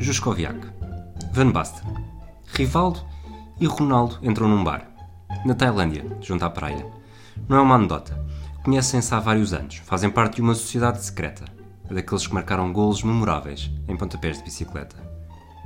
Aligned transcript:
Juskoviak, 0.00 0.58
Van 1.30 1.50
Basten, 1.50 1.86
Rivaldo 2.54 3.00
e 3.60 3.66
Ronaldo 3.66 4.18
entram 4.22 4.48
num 4.48 4.64
bar, 4.64 4.90
na 5.44 5.54
Tailândia, 5.54 6.06
junto 6.22 6.42
à 6.42 6.48
praia. 6.48 6.86
Não 7.46 7.58
é 7.58 7.60
uma 7.60 7.74
anedota. 7.74 8.18
Conhecem-se 8.64 9.14
há 9.14 9.20
vários 9.20 9.52
anos, 9.52 9.76
fazem 9.76 10.08
parte 10.08 10.36
de 10.36 10.40
uma 10.40 10.54
sociedade 10.54 11.04
secreta, 11.04 11.44
daqueles 11.90 12.26
que 12.26 12.32
marcaram 12.32 12.72
golos 12.72 13.02
memoráveis 13.02 13.70
em 13.86 13.94
pontapés 13.94 14.38
de 14.38 14.44
bicicleta. 14.44 14.96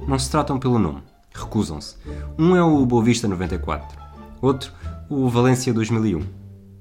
Não 0.05 0.19
se 0.19 0.29
tratam 0.29 0.59
pelo 0.59 0.81
nome, 0.81 1.05
recusam-se. 1.33 1.97
Um 2.37 2.57
é 2.57 2.63
o 2.63 2.85
Boavista 2.85 3.29
94, 3.29 3.97
outro 4.43 4.73
o 5.09 5.29
Valência 5.29 5.73
2001 5.73 6.27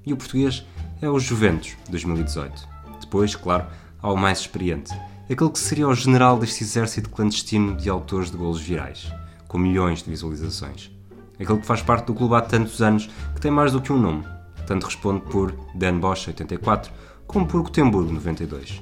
e 0.08 0.12
o 0.12 0.18
português 0.18 0.66
é 1.04 1.08
o 1.08 1.20
Juventus 1.20 1.78
2018. 1.88 2.68
Depois, 3.00 3.36
claro, 3.36 3.68
há 4.02 4.12
o 4.12 4.18
mais 4.18 4.40
experiente, 4.40 4.92
aquele 5.34 5.50
que 5.50 5.60
seria 5.60 5.88
o 5.88 5.96
general 5.96 6.38
deste 6.38 6.64
exército 6.64 7.10
clandestino 7.10 7.76
de 7.76 7.90
autores 7.90 8.30
de 8.30 8.38
golos 8.38 8.62
virais, 8.62 9.12
com 9.48 9.58
milhões 9.58 10.04
de 10.04 10.10
visualizações. 10.10 10.92
Aquele 11.40 11.60
que 11.60 11.66
faz 11.66 11.82
parte 11.82 12.08
do 12.08 12.14
clube 12.14 12.36
há 12.36 12.42
tantos 12.42 12.82
anos 12.82 13.10
que 13.34 13.42
tem 13.42 13.52
mais 13.52 13.72
do 13.72 13.82
que 13.82 13.92
um 13.92 14.00
nome. 14.00 14.24
Tanto 14.68 14.86
responde 14.86 15.22
por 15.22 15.54
Dan 15.76 16.00
Bosch 16.00 16.28
84 16.28 16.92
como 17.26 17.48
por 17.48 17.62
Gotemburgo 17.62 18.12
92. 18.12 18.82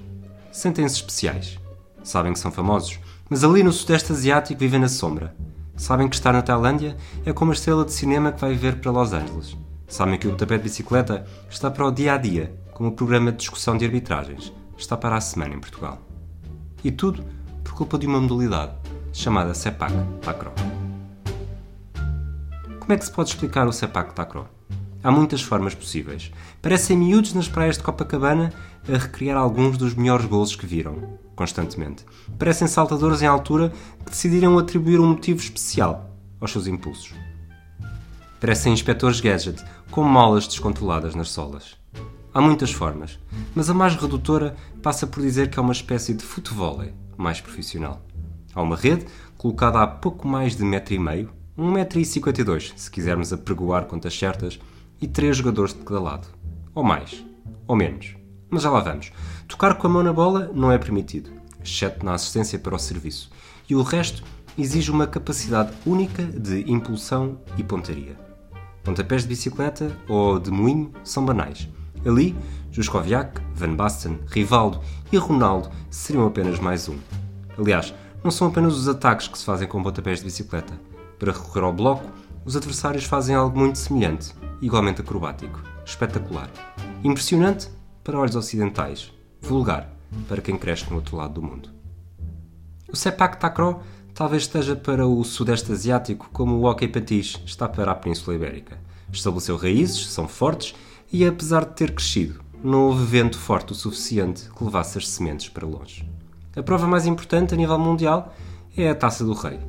Sentem-se 0.51 0.95
especiais. 0.95 1.57
Sabem 2.03 2.33
que 2.33 2.39
são 2.39 2.51
famosos, 2.51 2.99
mas 3.29 3.43
ali 3.43 3.63
no 3.63 3.71
Sudeste 3.71 4.11
Asiático 4.11 4.59
vivem 4.59 4.79
na 4.79 4.89
sombra. 4.89 5.35
Sabem 5.75 6.07
que 6.07 6.15
estar 6.15 6.33
na 6.33 6.41
Tailândia 6.41 6.97
é 7.25 7.31
como 7.31 7.51
a 7.51 7.53
estrela 7.53 7.85
de 7.85 7.93
cinema 7.93 8.31
que 8.31 8.41
vai 8.41 8.53
ver 8.53 8.79
para 8.79 8.91
Los 8.91 9.13
Angeles. 9.13 9.55
Sabem 9.87 10.19
que 10.19 10.27
o 10.27 10.35
tapete 10.35 10.63
de 10.63 10.69
bicicleta 10.69 11.25
está 11.49 11.71
para 11.71 11.87
o 11.87 11.91
dia 11.91 12.13
a 12.13 12.17
dia, 12.17 12.53
como 12.73 12.89
o 12.89 12.93
programa 12.93 13.31
de 13.31 13.37
discussão 13.37 13.77
de 13.77 13.85
arbitragens 13.85 14.53
está 14.77 14.97
para 14.97 15.15
a 15.15 15.21
semana 15.21 15.55
em 15.55 15.59
Portugal. 15.59 16.10
E 16.83 16.91
tudo 16.91 17.23
por 17.63 17.73
culpa 17.73 17.97
de 17.97 18.07
uma 18.07 18.19
modalidade 18.19 18.73
chamada 19.13 19.53
Sepak 19.53 19.93
Takraw. 20.21 20.53
Como 22.79 22.93
é 22.93 22.97
que 22.97 23.05
se 23.05 23.11
pode 23.11 23.29
explicar 23.29 23.67
o 23.67 23.71
Sepak 23.71 24.13
Takraw? 24.13 24.47
Há 25.03 25.11
muitas 25.11 25.41
formas 25.41 25.73
possíveis. 25.73 26.31
Parecem 26.61 26.97
miúdos 26.97 27.33
nas 27.33 27.47
praias 27.47 27.77
de 27.77 27.83
Copacabana 27.83 28.53
a 28.87 28.97
recriar 28.97 29.37
alguns 29.37 29.77
dos 29.77 29.95
melhores 29.95 30.25
golos 30.25 30.55
que 30.55 30.65
viram, 30.65 31.17
constantemente. 31.35 32.05
Parecem 32.37 32.67
saltadores 32.67 33.21
em 33.21 33.27
altura 33.27 33.71
que 34.05 34.11
decidiram 34.11 34.57
atribuir 34.57 34.99
um 34.99 35.09
motivo 35.09 35.39
especial 35.39 36.11
aos 36.39 36.51
seus 36.51 36.67
impulsos. 36.67 37.13
Parecem 38.39 38.73
inspectores 38.73 39.21
gadget 39.21 39.63
com 39.89 40.03
molas 40.03 40.47
descontroladas 40.47 41.15
nas 41.15 41.29
solas. 41.29 41.80
Há 42.33 42.39
muitas 42.39 42.71
formas, 42.71 43.19
mas 43.53 43.69
a 43.69 43.73
mais 43.73 43.93
redutora 43.95 44.55
passa 44.81 45.05
por 45.05 45.21
dizer 45.21 45.49
que 45.49 45.59
é 45.59 45.61
uma 45.61 45.73
espécie 45.73 46.13
de 46.13 46.23
futebol 46.23 46.81
mais 47.17 47.41
profissional. 47.41 48.01
Há 48.55 48.61
uma 48.61 48.77
rede 48.77 49.05
colocada 49.37 49.81
a 49.81 49.87
pouco 49.87 50.25
mais 50.25 50.55
de 50.55 50.63
metro 50.63 50.93
e 50.93 50.99
meio, 50.99 51.29
1,52m 51.57 52.71
se 52.77 52.89
quisermos 52.89 53.33
apregoar 53.33 53.85
contas 53.85 54.17
certas, 54.17 54.57
e 55.01 55.07
três 55.07 55.35
jogadores 55.35 55.73
de 55.73 55.81
cada 55.81 55.99
lado. 55.99 56.27
Ou 56.73 56.83
mais, 56.83 57.21
ou 57.67 57.75
menos. 57.75 58.15
Mas 58.49 58.63
já 58.63 58.69
lá 58.69 58.79
vamos. 58.79 59.11
Tocar 59.45 59.75
com 59.75 59.87
a 59.87 59.89
mão 59.89 60.03
na 60.03 60.13
bola 60.13 60.49
não 60.53 60.71
é 60.71 60.77
permitido, 60.77 61.31
exceto 61.61 62.05
na 62.05 62.13
assistência 62.13 62.57
para 62.57 62.75
o 62.75 62.79
serviço, 62.79 63.29
e 63.69 63.75
o 63.75 63.81
resto 63.81 64.23
exige 64.57 64.89
uma 64.89 65.05
capacidade 65.05 65.73
única 65.85 66.23
de 66.23 66.63
impulsão 66.71 67.41
e 67.57 67.63
pontaria. 67.63 68.17
Pontapés 68.83 69.23
de 69.23 69.27
bicicleta 69.27 69.91
ou 70.07 70.39
de 70.39 70.49
moinho 70.49 70.93
são 71.03 71.25
banais. 71.25 71.67
Ali, 72.05 72.35
Juskoviak, 72.71 73.41
Van 73.53 73.75
Basten, 73.75 74.19
Rivaldo 74.27 74.79
e 75.11 75.17
Ronaldo 75.17 75.69
seriam 75.89 76.25
apenas 76.25 76.59
mais 76.59 76.87
um. 76.89 76.97
Aliás, 77.57 77.93
não 78.23 78.31
são 78.31 78.47
apenas 78.47 78.75
os 78.75 78.87
ataques 78.87 79.27
que 79.27 79.37
se 79.37 79.45
fazem 79.45 79.67
com 79.67 79.83
pontapés 79.83 80.19
de 80.19 80.25
bicicleta. 80.25 80.73
Para 81.19 81.31
recorrer 81.31 81.63
ao 81.63 81.73
bloco, 81.73 82.09
os 82.45 82.55
adversários 82.55 83.03
fazem 83.03 83.35
algo 83.35 83.57
muito 83.57 83.77
semelhante, 83.77 84.33
igualmente 84.61 85.01
acrobático, 85.01 85.61
espetacular, 85.85 86.49
impressionante 87.03 87.69
para 88.03 88.17
olhos 88.17 88.35
ocidentais, 88.35 89.11
vulgar 89.39 89.89
para 90.27 90.41
quem 90.41 90.57
cresce 90.57 90.89
no 90.89 90.95
outro 90.95 91.17
lado 91.17 91.35
do 91.35 91.41
mundo. 91.41 91.69
O 92.91 92.95
Sepak 92.95 93.39
Takraw 93.39 93.83
talvez 94.13 94.43
esteja 94.43 94.75
para 94.75 95.07
o 95.07 95.23
Sudeste 95.23 95.71
Asiático 95.71 96.29
como 96.33 96.55
o 96.55 96.65
hockey 96.65 96.87
patins 96.87 97.41
está 97.45 97.69
para 97.69 97.91
a 97.91 97.95
Península 97.95 98.35
Ibérica. 98.35 98.77
Estabeleceu 99.11 99.57
raízes, 99.57 100.07
são 100.07 100.27
fortes 100.27 100.73
e, 101.11 101.25
apesar 101.25 101.65
de 101.65 101.73
ter 101.73 101.91
crescido, 101.91 102.39
não 102.63 102.87
houve 102.87 103.03
vento 103.05 103.37
forte 103.37 103.71
o 103.71 103.75
suficiente 103.75 104.49
que 104.55 104.63
levasse 104.63 104.97
as 104.97 105.07
sementes 105.07 105.49
para 105.49 105.67
longe. 105.67 106.07
A 106.55 106.61
prova 106.61 106.87
mais 106.87 107.05
importante 107.05 107.53
a 107.53 107.57
nível 107.57 107.77
mundial 107.77 108.33
é 108.77 108.89
a 108.89 108.95
Taça 108.95 109.25
do 109.25 109.33
Rei, 109.33 109.59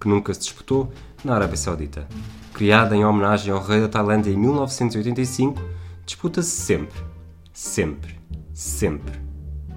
que 0.00 0.08
nunca 0.08 0.32
se 0.34 0.40
disputou 0.40 0.92
na 1.24 1.34
Arábia 1.34 1.56
Saudita. 1.56 2.06
Criada 2.52 2.94
em 2.96 3.04
homenagem 3.04 3.52
ao 3.52 3.62
rei 3.62 3.80
da 3.80 3.88
Tailândia 3.88 4.30
em 4.30 4.36
1985, 4.36 5.60
disputa-se 6.04 6.50
sempre, 6.50 7.00
sempre, 7.52 8.20
sempre, 8.52 9.20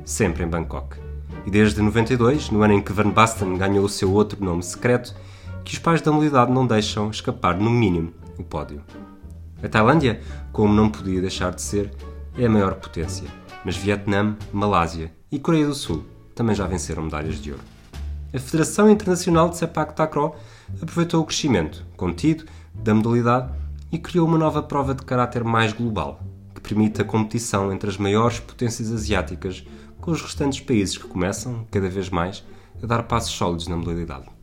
sempre 0.03 0.43
em 0.43 0.47
Bangkok. 0.47 0.97
E 1.45 1.51
desde 1.51 1.81
92, 1.81 2.49
no 2.49 2.61
ano 2.61 2.73
em 2.73 2.81
que 2.81 2.91
Van 2.91 3.09
Basten 3.09 3.57
ganhou 3.57 3.85
o 3.85 3.89
seu 3.89 4.11
outro 4.11 4.43
nome 4.43 4.63
secreto, 4.63 5.15
que 5.63 5.73
os 5.73 5.79
pais 5.79 6.01
da 6.01 6.11
modalidade 6.11 6.51
não 6.51 6.67
deixam 6.67 7.09
escapar, 7.09 7.55
no 7.55 7.69
mínimo, 7.69 8.13
o 8.37 8.43
pódio. 8.43 8.81
A 9.65 9.67
Tailândia, 9.67 10.21
como 10.51 10.71
não 10.71 10.91
podia 10.91 11.19
deixar 11.19 11.51
de 11.51 11.59
ser, 11.59 11.91
é 12.37 12.45
a 12.45 12.49
maior 12.49 12.75
potência, 12.75 13.27
mas 13.65 13.75
Vietnã, 13.75 14.37
Malásia 14.53 15.11
e 15.31 15.39
Coreia 15.39 15.65
do 15.65 15.73
Sul 15.73 16.05
também 16.35 16.55
já 16.55 16.67
venceram 16.67 17.01
medalhas 17.01 17.41
de 17.41 17.51
ouro. 17.51 17.63
A 18.31 18.37
Federação 18.37 18.87
Internacional 18.87 19.49
de 19.49 19.57
Sepak 19.57 19.95
Takraw 19.95 20.35
aproveitou 20.79 21.23
o 21.23 21.25
crescimento 21.25 21.83
contido 21.97 22.45
da 22.75 22.93
modalidade 22.93 23.51
e 23.91 23.97
criou 23.97 24.27
uma 24.27 24.37
nova 24.37 24.61
prova 24.61 24.93
de 24.93 25.03
caráter 25.03 25.43
mais 25.43 25.73
global, 25.73 26.19
que 26.53 26.61
permite 26.61 27.01
a 27.01 27.05
competição 27.05 27.73
entre 27.73 27.89
as 27.89 27.97
maiores 27.97 28.39
potências 28.39 28.91
asiáticas 28.91 29.65
com 29.99 30.11
os 30.11 30.21
restantes 30.21 30.59
países 30.59 30.95
que 30.95 31.07
começam, 31.07 31.65
cada 31.71 31.89
vez 31.89 32.11
mais, 32.11 32.45
a 32.83 32.85
dar 32.85 33.01
passos 33.01 33.31
sólidos 33.31 33.67
na 33.67 33.75
modalidade. 33.75 34.34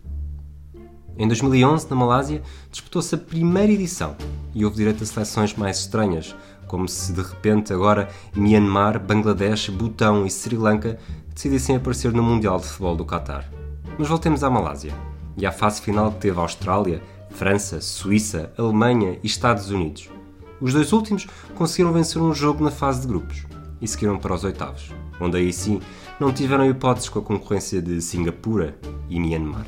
Em 1.19 1.29
2011, 1.29 1.89
na 1.91 1.97
Malásia, 1.97 2.43
disputou-se 2.71 3.15
a 3.15 3.19
primeira 3.19 3.71
edição 3.71 4.17
e 4.55 4.65
houve 4.65 4.79
direito 4.79 5.03
a 5.03 5.07
seleções 5.07 5.55
mais 5.55 5.81
estranhas, 5.81 6.35
como 6.67 6.89
se 6.89 7.13
de 7.13 7.21
repente 7.21 7.73
agora 7.73 8.09
Myanmar, 8.35 8.99
Bangladesh, 8.99 9.69
Butão 9.69 10.27
e 10.27 10.31
Sri 10.31 10.57
Lanka 10.57 10.99
decidissem 11.35 11.77
aparecer 11.77 12.13
no 12.13 12.23
Mundial 12.23 12.59
de 12.59 12.67
Futebol 12.67 12.97
do 12.97 13.05
Qatar. 13.05 13.45
Mas 13.99 14.09
voltemos 14.09 14.43
à 14.43 14.49
Malásia 14.49 14.95
e 15.37 15.45
à 15.45 15.53
fase 15.53 15.83
final 15.83 16.13
que 16.13 16.21
teve 16.21 16.39
a 16.39 16.43
Austrália, 16.43 17.03
França, 17.31 17.81
Suíça, 17.81 18.51
Alemanha 18.57 19.19
e 19.23 19.27
Estados 19.27 19.71
Unidos. 19.71 20.09
Os 20.63 20.73
dois 20.73 20.93
últimos 20.93 21.27
conseguiram 21.55 21.93
vencer 21.93 22.23
um 22.23 22.35
jogo 22.35 22.65
na 22.65 22.71
fase 22.71 23.03
de 23.03 23.07
grupos 23.07 23.45
e 23.83 23.87
seguiram 23.87 24.19
para 24.19 24.35
os 24.35 24.45
oitavos, 24.45 24.93
onde 25.21 25.37
aí 25.37 25.53
sim 25.53 25.79
não 26.19 26.33
tiveram 26.33 26.65
hipóteses 26.65 27.11
com 27.11 27.19
a 27.19 27.23
concorrência 27.23 27.83
de 27.83 28.01
Singapura 28.01 28.79
e 29.11 29.21
Myanmar. 29.21 29.67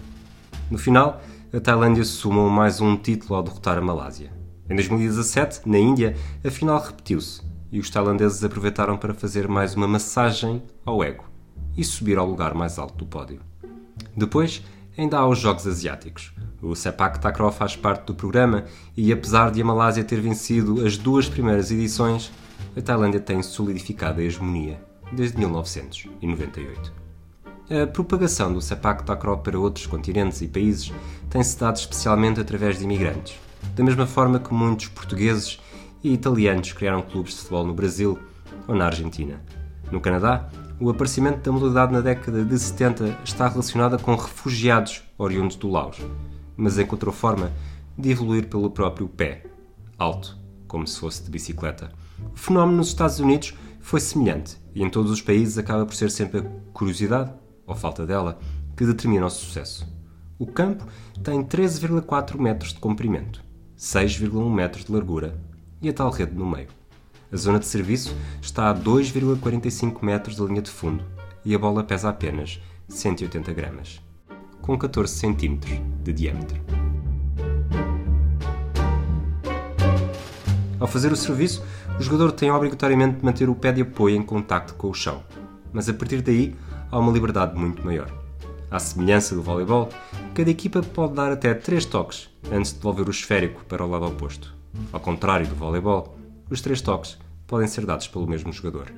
No 0.70 0.78
final, 0.78 1.20
a 1.54 1.60
Tailândia 1.60 2.02
somou 2.02 2.50
mais 2.50 2.80
um 2.80 2.96
título 2.96 3.36
ao 3.36 3.42
derrotar 3.44 3.78
a 3.78 3.80
Malásia. 3.80 4.32
Em 4.68 4.74
2017, 4.74 5.60
na 5.64 5.78
Índia, 5.78 6.16
a 6.44 6.50
final 6.50 6.82
repetiu-se 6.82 7.42
e 7.70 7.78
os 7.78 7.88
tailandeses 7.88 8.42
aproveitaram 8.42 8.96
para 8.96 9.14
fazer 9.14 9.46
mais 9.46 9.76
uma 9.76 9.86
massagem 9.86 10.60
ao 10.84 11.04
ego 11.04 11.24
e 11.76 11.84
subir 11.84 12.18
ao 12.18 12.26
lugar 12.26 12.54
mais 12.54 12.76
alto 12.76 12.96
do 12.96 13.06
pódio. 13.06 13.40
Depois, 14.16 14.64
ainda 14.98 15.18
há 15.18 15.28
os 15.28 15.38
Jogos 15.38 15.64
Asiáticos. 15.64 16.34
O 16.60 16.74
Sepak 16.74 17.20
Takraw 17.20 17.52
faz 17.52 17.76
parte 17.76 18.06
do 18.06 18.16
programa 18.16 18.64
e, 18.96 19.12
apesar 19.12 19.52
de 19.52 19.62
a 19.62 19.64
Malásia 19.64 20.02
ter 20.02 20.20
vencido 20.20 20.84
as 20.84 20.96
duas 20.96 21.28
primeiras 21.28 21.70
edições, 21.70 22.32
a 22.76 22.82
Tailândia 22.82 23.20
tem 23.20 23.40
solidificado 23.44 24.20
a 24.20 24.24
hegemonia 24.24 24.84
desde 25.12 25.38
1998. 25.38 27.03
A 27.70 27.86
propagação 27.86 28.52
do 28.52 28.60
Sepak 28.60 29.04
Takraw 29.04 29.38
para 29.38 29.58
outros 29.58 29.86
continentes 29.86 30.42
e 30.42 30.48
países 30.48 30.92
tem-se 31.30 31.58
dado 31.58 31.76
especialmente 31.76 32.38
através 32.38 32.78
de 32.78 32.84
imigrantes, 32.84 33.40
da 33.74 33.82
mesma 33.82 34.06
forma 34.06 34.38
que 34.38 34.52
muitos 34.52 34.88
portugueses 34.88 35.58
e 36.02 36.12
italianos 36.12 36.74
criaram 36.74 37.00
clubes 37.00 37.32
de 37.32 37.38
futebol 37.38 37.66
no 37.66 37.72
Brasil 37.72 38.18
ou 38.68 38.74
na 38.74 38.84
Argentina. 38.84 39.40
No 39.90 39.98
Canadá, 39.98 40.50
o 40.78 40.90
aparecimento 40.90 41.38
da 41.38 41.52
modalidade 41.52 41.92
na 41.94 42.02
década 42.02 42.44
de 42.44 42.58
70 42.58 43.20
está 43.24 43.48
relacionada 43.48 43.96
com 43.96 44.14
refugiados 44.14 45.02
oriundos 45.16 45.56
do 45.56 45.70
Laos, 45.70 45.96
mas 46.58 46.78
encontrou 46.78 47.14
forma 47.14 47.50
de 47.96 48.10
evoluir 48.10 48.46
pelo 48.46 48.68
próprio 48.68 49.08
pé, 49.08 49.46
alto, 49.98 50.36
como 50.68 50.86
se 50.86 51.00
fosse 51.00 51.22
de 51.22 51.30
bicicleta. 51.30 51.90
O 52.34 52.36
fenómeno 52.36 52.76
nos 52.76 52.88
Estados 52.88 53.20
Unidos 53.20 53.54
foi 53.80 54.00
semelhante 54.00 54.58
e 54.74 54.82
em 54.82 54.90
todos 54.90 55.10
os 55.10 55.22
países 55.22 55.56
acaba 55.56 55.86
por 55.86 55.94
ser 55.94 56.10
sempre 56.10 56.40
a 56.40 56.44
curiosidade, 56.74 57.32
ou 57.66 57.74
falta 57.74 58.06
dela, 58.06 58.38
que 58.76 58.84
determina 58.84 59.26
o 59.26 59.30
sucesso. 59.30 59.86
O 60.38 60.46
campo 60.46 60.86
tem 61.22 61.42
13,4 61.42 62.38
metros 62.38 62.72
de 62.72 62.80
comprimento, 62.80 63.42
6,1 63.78 64.52
metros 64.52 64.84
de 64.84 64.92
largura 64.92 65.38
e 65.80 65.88
a 65.88 65.92
tal 65.92 66.10
rede 66.10 66.34
no 66.34 66.46
meio. 66.46 66.68
A 67.32 67.36
zona 67.36 67.58
de 67.58 67.66
serviço 67.66 68.16
está 68.40 68.70
a 68.70 68.74
2,45 68.74 70.02
metros 70.02 70.36
da 70.36 70.44
linha 70.44 70.62
de 70.62 70.70
fundo 70.70 71.04
e 71.44 71.54
a 71.54 71.58
bola 71.58 71.84
pesa 71.84 72.08
apenas 72.08 72.60
180 72.88 73.52
gramas. 73.52 74.00
com 74.60 74.78
14 74.78 75.20
cm 75.20 75.58
de 76.02 76.12
diâmetro. 76.14 76.58
Ao 80.80 80.86
fazer 80.86 81.12
o 81.12 81.16
serviço, 81.16 81.62
o 81.98 82.02
jogador 82.02 82.32
tem 82.32 82.50
obrigatoriamente 82.50 83.18
de 83.18 83.24
manter 83.24 83.48
o 83.48 83.54
pé 83.54 83.72
de 83.72 83.82
apoio 83.82 84.16
em 84.16 84.22
contacto 84.22 84.74
com 84.74 84.88
o 84.88 84.94
chão, 84.94 85.22
mas 85.70 85.86
a 85.88 85.92
partir 85.92 86.22
daí 86.22 86.56
há 86.94 86.98
uma 87.00 87.10
liberdade 87.10 87.58
muito 87.58 87.84
maior. 87.84 88.08
À 88.70 88.78
semelhança 88.78 89.34
do 89.34 89.42
voleibol, 89.42 89.88
cada 90.32 90.48
equipa 90.48 90.80
pode 90.80 91.14
dar 91.14 91.32
até 91.32 91.52
3 91.52 91.84
toques 91.86 92.30
antes 92.52 92.70
de 92.70 92.78
devolver 92.78 93.08
o 93.08 93.10
esférico 93.10 93.64
para 93.64 93.84
o 93.84 93.90
lado 93.90 94.06
oposto. 94.06 94.54
Ao 94.92 95.00
contrário 95.00 95.44
do 95.44 95.56
voleibol, 95.56 96.16
os 96.48 96.60
3 96.60 96.80
toques 96.80 97.18
podem 97.48 97.66
ser 97.66 97.84
dados 97.84 98.06
pelo 98.06 98.28
mesmo 98.28 98.52
jogador. 98.52 98.92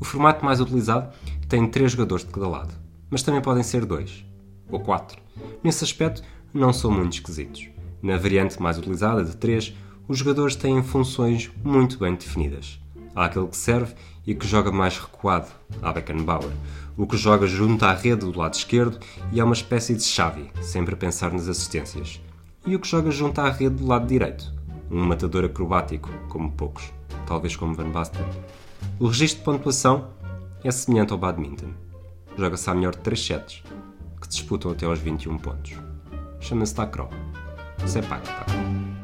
O 0.00 0.04
formato 0.04 0.44
mais 0.44 0.60
utilizado 0.60 1.14
tem 1.48 1.68
3 1.68 1.92
jogadores 1.92 2.24
de 2.24 2.32
cada 2.32 2.48
lado, 2.48 2.74
mas 3.08 3.22
também 3.22 3.40
podem 3.40 3.62
ser 3.62 3.86
2 3.86 4.24
ou 4.68 4.80
4. 4.80 5.16
Nesse 5.62 5.84
aspecto, 5.84 6.24
não 6.52 6.72
são 6.72 6.90
muito 6.90 7.12
esquisitos. 7.12 7.68
Na 8.02 8.16
variante 8.16 8.60
mais 8.60 8.78
utilizada 8.78 9.24
de 9.24 9.36
3, 9.36 9.72
os 10.08 10.18
jogadores 10.18 10.56
têm 10.56 10.82
funções 10.82 11.52
muito 11.62 12.00
bem 12.00 12.16
definidas. 12.16 12.80
Há 13.14 13.26
aquele 13.26 13.46
que 13.46 13.56
serve 13.56 13.94
e 14.26 14.34
que 14.34 14.46
joga 14.46 14.72
mais 14.72 14.98
recuado, 14.98 15.48
a 15.82 15.92
Beckenbauer, 15.92 16.50
o 16.96 17.06
que 17.06 17.16
joga 17.16 17.46
junto 17.46 17.84
à 17.84 17.92
rede 17.92 18.26
do 18.26 18.38
lado 18.38 18.54
esquerdo 18.54 18.98
e 19.32 19.40
é 19.40 19.44
uma 19.44 19.54
espécie 19.54 19.94
de 19.94 20.02
chave, 20.02 20.50
sempre 20.60 20.94
a 20.94 20.96
pensar 20.96 21.32
nas 21.32 21.48
assistências, 21.48 22.20
e 22.66 22.76
o 22.76 22.80
que 22.80 22.88
joga 22.88 23.10
junto 23.10 23.40
à 23.40 23.50
rede 23.50 23.76
do 23.76 23.86
lado 23.86 24.06
direito, 24.06 24.52
um 24.90 25.04
matador 25.04 25.44
acrobático, 25.44 26.10
como 26.28 26.52
poucos, 26.52 26.92
talvez 27.26 27.56
como 27.56 27.74
Van 27.74 27.90
Basten. 27.90 28.24
O 28.98 29.06
registro 29.06 29.38
de 29.38 29.44
pontuação 29.44 30.08
é 30.62 30.70
semelhante 30.70 31.12
ao 31.12 31.18
badminton. 31.18 31.72
Joga-se 32.36 32.70
à 32.70 32.74
melhor 32.74 32.94
de 32.94 33.00
3 33.02 33.26
sets, 33.26 33.62
que 34.20 34.28
disputam 34.28 34.70
até 34.70 34.86
aos 34.86 34.98
21 34.98 35.38
pontos. 35.38 35.72
Chama-se 36.40 36.74
Tacro. 36.74 37.08
Sepak 37.86 38.22
Takraw. 38.22 39.01